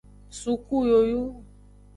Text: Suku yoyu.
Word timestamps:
Suku 0.39 0.75
yoyu. 0.91 1.21